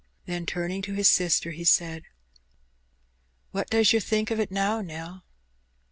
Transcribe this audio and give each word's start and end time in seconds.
Then, 0.25 0.47
turning 0.47 0.81
to 0.81 0.95
his 0.95 1.07
sister, 1.07 1.51
he 1.51 1.63
said— 1.63 2.05
"What 3.51 3.69
does 3.69 3.93
yer 3.93 3.99
think 3.99 4.31
o' 4.31 4.35
it 4.39 4.49
now, 4.49 4.81
Nell?" 4.81 5.23